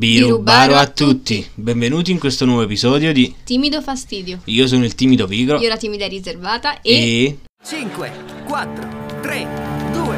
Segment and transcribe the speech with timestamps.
[0.00, 4.40] Birubaro a tutti, benvenuti in questo nuovo episodio di Timido fastidio.
[4.46, 7.24] Io sono il timido pigro Io la timida riservata e...
[7.24, 8.12] e 5,
[8.46, 8.88] 4,
[9.20, 9.48] 3,
[9.92, 10.16] 2.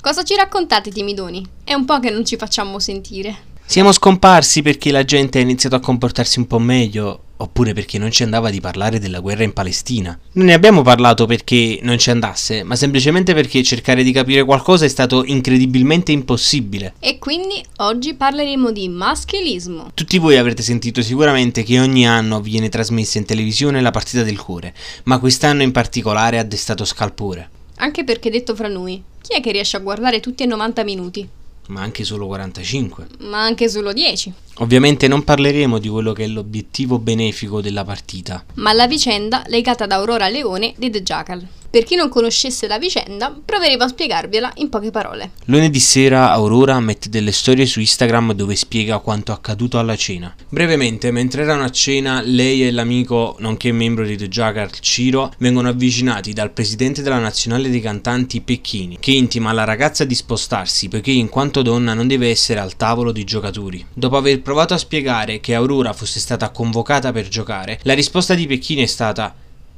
[0.00, 1.46] Cosa ci raccontate timidoni?
[1.62, 3.36] È un po' che non ci facciamo sentire.
[3.64, 8.10] siamo scomparsi perché la gente ha iniziato a comportarsi un po' meglio oppure perché non
[8.10, 10.18] ci andava di parlare della guerra in Palestina.
[10.32, 14.84] Non ne abbiamo parlato perché non ci andasse, ma semplicemente perché cercare di capire qualcosa
[14.84, 16.94] è stato incredibilmente impossibile.
[17.00, 19.90] E quindi oggi parleremo di maschilismo.
[19.94, 24.40] Tutti voi avrete sentito sicuramente che ogni anno viene trasmessa in televisione la partita del
[24.40, 27.50] cuore, ma quest'anno in particolare ha destato scalpore.
[27.76, 31.28] Anche perché detto fra noi, chi è che riesce a guardare tutti e 90 minuti?
[31.68, 33.06] Ma anche solo 45.
[33.20, 34.32] Ma anche solo 10.
[34.58, 38.44] Ovviamente non parleremo di quello che è l'obiettivo benefico della partita.
[38.54, 41.46] Ma la vicenda legata ad Aurora Leone di The Jackal.
[41.74, 45.32] Per chi non conoscesse la vicenda, proveremo a spiegarvela in poche parole.
[45.46, 50.32] Lunedì sera Aurora mette delle storie su Instagram dove spiega quanto accaduto alla cena.
[50.48, 55.68] Brevemente, mentre erano a cena, lei e l'amico, nonché membro di The Jackal, Ciro, vengono
[55.68, 61.10] avvicinati dal presidente della nazionale dei cantanti Pecchini, che intima alla ragazza di spostarsi poiché
[61.10, 63.84] in quanto donna non deve essere al tavolo dei giocatori.
[63.92, 68.46] Dopo aver provato a spiegare che Aurora fosse stata convocata per giocare, la risposta di
[68.46, 69.34] Pecchini è stata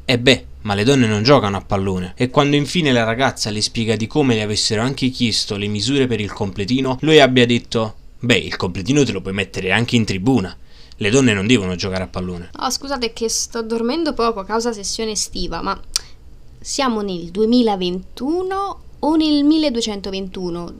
[0.08, 2.14] e beh, ma le donne non giocano a pallone.
[2.16, 6.06] E quando infine la ragazza le spiega di come le avessero anche chiesto le misure
[6.06, 10.04] per il completino, lui abbia detto: Beh, il completino te lo puoi mettere anche in
[10.04, 10.56] tribuna.
[10.98, 12.50] Le donne non devono giocare a pallone.
[12.60, 15.78] Oh, scusate che sto dormendo poco a causa sessione estiva, ma
[16.60, 20.74] siamo nel 2021 o nel 1221?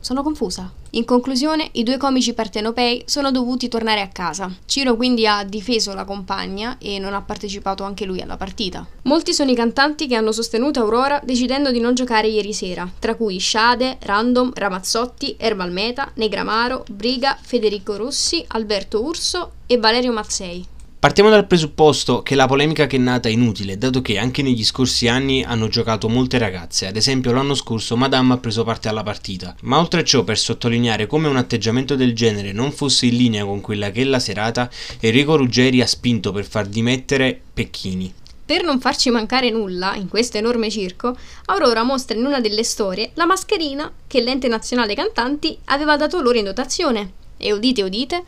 [0.00, 0.72] Sono confusa.
[0.92, 4.50] In conclusione, i due comici partenopei sono dovuti tornare a casa.
[4.64, 8.86] Ciro quindi ha difeso la compagna e non ha partecipato anche lui alla partita.
[9.02, 13.16] Molti sono i cantanti che hanno sostenuto Aurora decidendo di non giocare ieri sera, tra
[13.16, 20.76] cui Shade, Random, Ramazzotti, Ermal Meta, Negramaro, Briga, Federico Rossi, Alberto Urso e Valerio Mazzei.
[21.00, 24.64] Partiamo dal presupposto che la polemica che è nata è inutile, dato che anche negli
[24.64, 29.04] scorsi anni hanno giocato molte ragazze, ad esempio l'anno scorso Madame ha preso parte alla
[29.04, 29.54] partita.
[29.62, 33.44] Ma oltre a ciò, per sottolineare come un atteggiamento del genere non fosse in linea
[33.44, 38.12] con quella che è la serata, Enrico Ruggeri ha spinto per far dimettere Pecchini.
[38.44, 43.12] Per non farci mancare nulla in questo enorme circo, Aurora mostra in una delle storie
[43.14, 47.12] la mascherina che l'ente nazionale cantanti aveva dato loro in dotazione.
[47.36, 48.24] E udite udite,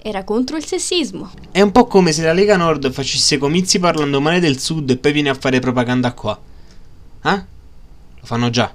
[0.00, 1.30] era contro il sessismo.
[1.50, 4.96] È un po' come se la Lega Nord facesse comizi parlando male del Sud e
[4.96, 6.40] poi viene a fare propaganda qua.
[7.24, 7.44] Eh?
[8.20, 8.72] Lo fanno già.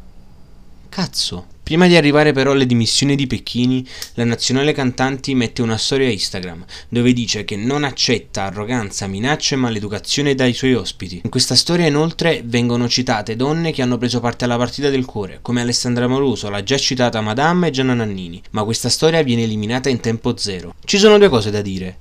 [0.89, 1.52] Cazzo.
[1.63, 6.11] Prima di arrivare però alle dimissioni di Pecchini, la nazionale cantanti mette una storia a
[6.11, 11.21] Instagram dove dice che non accetta arroganza, minacce e maleducazione dai suoi ospiti.
[11.23, 15.39] In questa storia inoltre vengono citate donne che hanno preso parte alla partita del cuore,
[15.41, 19.87] come Alessandra Moroso, la già citata Madame e Gianna Nannini, ma questa storia viene eliminata
[19.87, 20.75] in tempo zero.
[20.83, 21.97] Ci sono due cose da dire.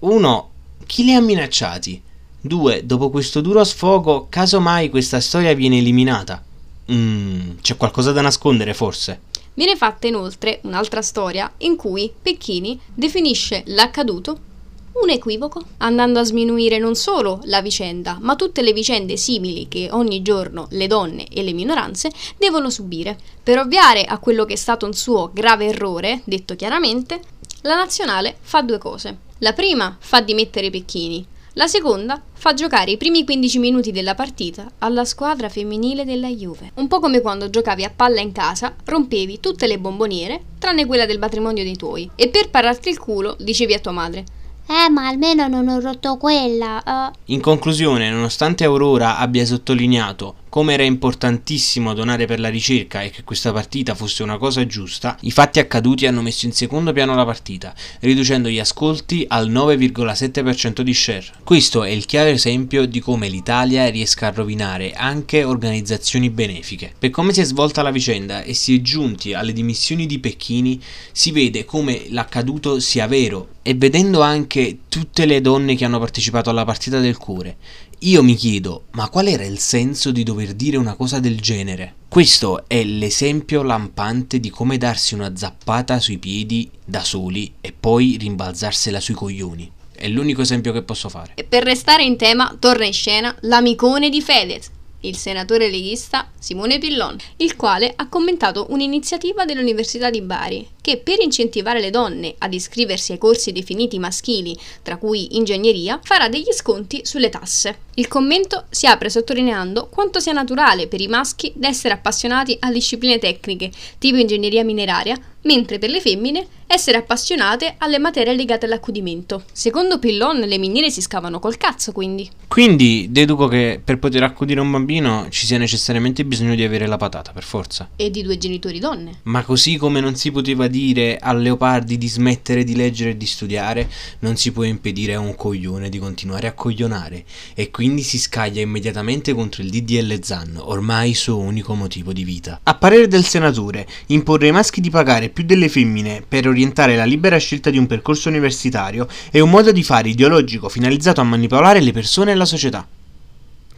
[0.00, 0.50] Uno,
[0.86, 2.02] chi li ha minacciati?
[2.40, 6.42] Due, dopo questo duro sfogo, casomai questa storia viene eliminata.
[6.90, 9.20] Mmm, c'è qualcosa da nascondere forse.
[9.54, 14.50] Viene fatta inoltre un'altra storia in cui Pecchini definisce l'accaduto
[14.92, 19.88] un equivoco, andando a sminuire non solo la vicenda, ma tutte le vicende simili che
[19.90, 23.18] ogni giorno le donne e le minoranze devono subire.
[23.42, 27.20] Per ovviare a quello che è stato un suo grave errore, detto chiaramente,
[27.62, 29.30] la nazionale fa due cose.
[29.38, 34.70] La prima fa dimettere Pecchini, la seconda fa giocare i primi 15 minuti della partita
[34.78, 36.70] alla squadra femminile della Juve.
[36.76, 41.04] Un po' come quando giocavi a palla in casa, rompevi tutte le bomboniere, tranne quella
[41.04, 44.24] del matrimonio dei tuoi, e per pararti il culo dicevi a tua madre
[44.66, 46.82] Eh, ma almeno non ho rotto quella.
[46.82, 53.08] eh." In conclusione, nonostante Aurora abbia sottolineato come era importantissimo donare per la ricerca e
[53.08, 57.14] che questa partita fosse una cosa giusta, i fatti accaduti hanno messo in secondo piano
[57.14, 61.24] la partita, riducendo gli ascolti al 9,7% di share.
[61.42, 66.92] Questo è il chiaro esempio di come l'Italia riesca a rovinare anche organizzazioni benefiche.
[66.98, 70.78] Per come si è svolta la vicenda e si è giunti alle dimissioni di Pecchini,
[71.12, 76.50] si vede come l'accaduto sia vero e vedendo anche tutte le donne che hanno partecipato
[76.50, 77.56] alla partita del cuore,
[78.04, 81.94] io mi chiedo, ma qual era il senso di dover dire una cosa del genere?
[82.08, 88.16] Questo è l'esempio lampante di come darsi una zappata sui piedi da soli e poi
[88.18, 89.70] rimbalzarsela sui coglioni.
[89.94, 91.32] È l'unico esempio che posso fare.
[91.36, 96.78] E per restare in tema, torna in scena l'amicone di Fedez, il senatore leghista Simone
[96.78, 102.52] Pillon, il quale ha commentato un'iniziativa dell'Università di Bari che per incentivare le donne ad
[102.52, 107.78] iscriversi ai corsi definiti maschili, tra cui ingegneria, farà degli sconti sulle tasse.
[107.94, 113.18] Il commento si apre sottolineando quanto sia naturale per i maschi essere appassionati a discipline
[113.18, 119.44] tecniche, tipo ingegneria mineraria, mentre per le femmine essere appassionate alle materie legate all'accudimento.
[119.52, 122.28] Secondo Pillon le miniere si scavano col cazzo, quindi.
[122.48, 126.96] Quindi deduco che per poter accudire un bambino ci sia necessariamente bisogno di avere la
[126.96, 127.90] patata, per forza.
[127.96, 129.20] E di due genitori donne.
[129.24, 133.26] Ma così come non si poteva dire a Leopardi di smettere di leggere e di
[133.26, 133.88] studiare,
[134.20, 137.24] non si può impedire a un coglione di continuare a coglionare
[137.54, 142.60] e quindi si scaglia immediatamente contro il DDL Zan, ormai suo unico motivo di vita.
[142.62, 147.04] A parere del senatore, imporre ai maschi di pagare più delle femmine per orientare la
[147.04, 151.80] libera scelta di un percorso universitario è un modo di fare ideologico finalizzato a manipolare
[151.80, 152.88] le persone e la società.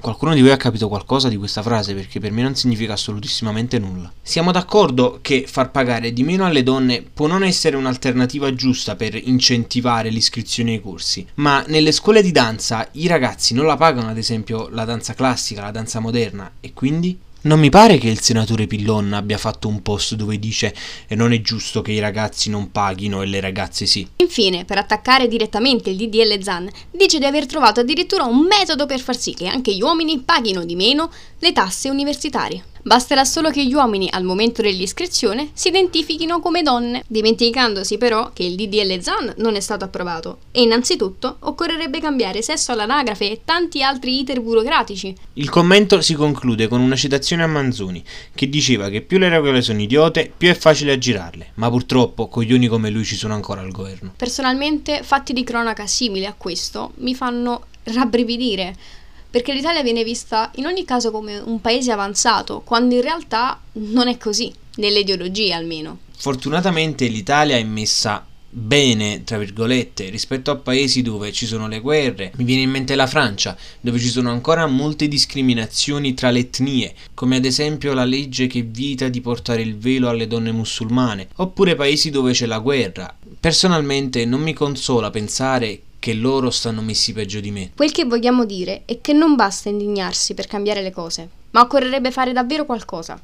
[0.05, 3.79] Qualcuno di voi ha capito qualcosa di questa frase perché per me non significa assolutissimamente
[3.79, 4.13] nulla.
[4.21, 9.15] Siamo d'accordo che far pagare di meno alle donne può non essere un'alternativa giusta per
[9.15, 14.19] incentivare l'iscrizione ai corsi, ma nelle scuole di danza i ragazzi non la pagano ad
[14.19, 18.67] esempio la danza classica, la danza moderna e quindi non mi pare che il senatore
[18.67, 20.75] Pillon abbia fatto un post dove dice
[21.07, 24.07] e non è giusto che i ragazzi non paghino e le ragazze sì.
[24.17, 29.01] Infine, per attaccare direttamente il DDL Zan, dice di aver trovato addirittura un metodo per
[29.01, 32.65] far sì che anche gli uomini paghino di meno le tasse universitarie.
[32.87, 38.43] Basterà solo che gli uomini al momento dell'iscrizione si identifichino come donne, dimenticandosi però che
[38.43, 43.83] il DDL ZAN non è stato approvato e innanzitutto occorrerebbe cambiare sesso all'anagrafe e tanti
[43.83, 45.17] altri iter burocratici.
[45.33, 48.05] Il commento si conclude con una citazione a Manzoni
[48.35, 52.67] che diceva che più le regole sono idiote più è facile aggirarle, ma purtroppo coglioni
[52.67, 54.13] come lui ci sono ancora al governo.
[54.15, 58.77] Personalmente fatti di cronaca simili a questo mi fanno rabbrividire
[59.35, 64.07] perché l'Italia viene vista in ogni caso come un paese avanzato, quando in realtà non
[64.07, 65.99] è così, nelle ideologie almeno.
[66.17, 72.31] Fortunatamente l'Italia è messa bene, tra virgolette, rispetto a paesi dove ci sono le guerre.
[72.37, 76.95] Mi viene in mente la Francia, dove ci sono ancora molte discriminazioni tra le etnie,
[77.13, 81.75] come ad esempio la legge che vieta di portare il velo alle donne musulmane, oppure
[81.75, 83.13] paesi dove c'è la guerra.
[83.41, 87.71] Personalmente non mi consola pensare che loro stanno messi peggio di me.
[87.75, 92.11] Quel che vogliamo dire è che non basta indignarsi per cambiare le cose, ma occorrerebbe
[92.11, 93.19] fare davvero qualcosa.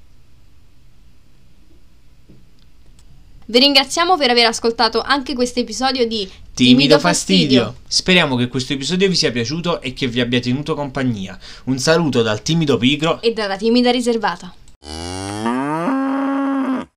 [3.44, 7.80] Vi ringraziamo per aver ascoltato anche questo episodio di Timido, fastidio.
[7.86, 11.38] Speriamo che questo episodio vi sia piaciuto e che vi abbia tenuto compagnia.
[11.64, 14.54] Un saluto dal timido pigro e dalla timida riservata.